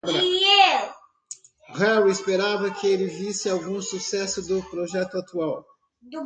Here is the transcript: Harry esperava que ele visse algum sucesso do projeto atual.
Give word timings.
Harry 1.77 2.09
esperava 2.09 2.71
que 2.71 2.87
ele 2.87 3.05
visse 3.05 3.47
algum 3.47 3.79
sucesso 3.79 4.41
do 4.47 4.59
projeto 4.63 5.15
atual. 5.19 5.63